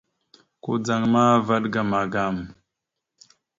[0.63, 2.35] Kudzaŋ ma, vaɗ ga magam.